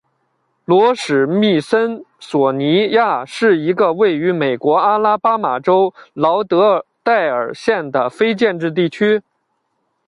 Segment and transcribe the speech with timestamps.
[0.65, 9.21] 罗史密森索尼亚是一个位于美国阿拉巴马州劳德代尔县的非建制地区。